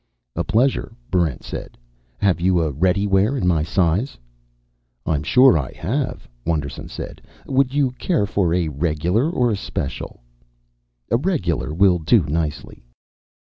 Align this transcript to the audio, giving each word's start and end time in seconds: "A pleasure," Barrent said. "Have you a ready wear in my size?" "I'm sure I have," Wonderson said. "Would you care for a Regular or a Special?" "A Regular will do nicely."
"A 0.35 0.43
pleasure," 0.43 0.93
Barrent 1.11 1.43
said. 1.43 1.77
"Have 2.17 2.41
you 2.41 2.59
a 2.63 2.71
ready 2.71 3.05
wear 3.05 3.37
in 3.37 3.45
my 3.47 3.61
size?" 3.61 4.17
"I'm 5.05 5.21
sure 5.21 5.59
I 5.59 5.73
have," 5.73 6.27
Wonderson 6.43 6.89
said. 6.89 7.21
"Would 7.45 7.71
you 7.75 7.91
care 7.91 8.25
for 8.25 8.51
a 8.51 8.67
Regular 8.69 9.29
or 9.29 9.51
a 9.51 9.55
Special?" 9.55 10.21
"A 11.11 11.17
Regular 11.17 11.71
will 11.71 11.99
do 11.99 12.23
nicely." 12.23 12.83